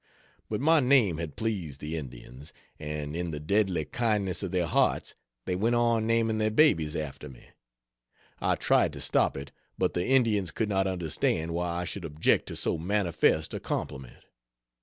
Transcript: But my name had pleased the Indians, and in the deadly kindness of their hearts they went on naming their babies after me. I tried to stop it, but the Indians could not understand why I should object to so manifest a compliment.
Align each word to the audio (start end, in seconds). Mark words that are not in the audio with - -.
But 0.49 0.61
my 0.61 0.79
name 0.79 1.17
had 1.19 1.35
pleased 1.35 1.79
the 1.79 1.95
Indians, 1.95 2.53
and 2.79 3.15
in 3.15 3.29
the 3.29 3.39
deadly 3.39 3.85
kindness 3.85 4.41
of 4.41 4.49
their 4.49 4.65
hearts 4.65 5.13
they 5.45 5.55
went 5.55 5.75
on 5.75 6.07
naming 6.07 6.39
their 6.39 6.49
babies 6.49 6.95
after 6.95 7.29
me. 7.29 7.49
I 8.41 8.55
tried 8.55 8.93
to 8.93 8.99
stop 8.99 9.37
it, 9.37 9.51
but 9.77 9.93
the 9.93 10.07
Indians 10.07 10.49
could 10.49 10.69
not 10.69 10.87
understand 10.87 11.53
why 11.53 11.69
I 11.69 11.85
should 11.85 12.03
object 12.03 12.47
to 12.47 12.55
so 12.55 12.79
manifest 12.79 13.53
a 13.53 13.59
compliment. 13.59 14.25